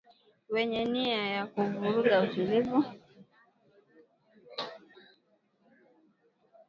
[0.49, 2.79] wenye nia ya kuvuruga utulivu